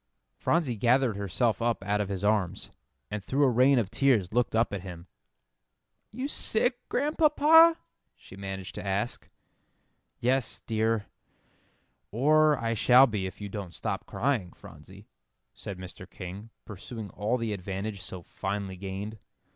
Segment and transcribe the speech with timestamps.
[0.35, 2.71] Phronsie gathered herself up out of his arms,
[3.11, 5.05] and through a rain of tears looked up at him.
[6.11, 7.77] "Are you sick, Grandpapa?"
[8.15, 9.29] she managed to ask.
[10.19, 11.05] "Yes, dear;
[12.09, 15.07] or I shall be if you don't stop crying, Phronsie,"
[15.53, 16.09] said Mr.
[16.09, 19.19] King, pursuing all the advantage so finely gained.